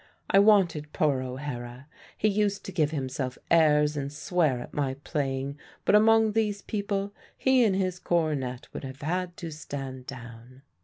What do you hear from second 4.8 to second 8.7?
playing, but among these people he and his cornet